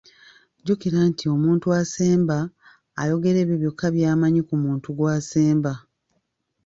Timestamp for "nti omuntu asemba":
1.09-2.37